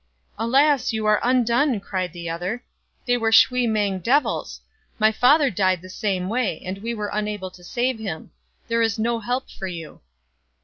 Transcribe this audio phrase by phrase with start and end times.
[0.45, 0.91] "Alas!
[0.91, 2.63] you are undone," cried the other;"
[3.05, 4.59] they were shui mang devils.
[4.97, 8.31] My father died in the same way, and we were unable to save him.
[8.67, 10.01] There is no help for you."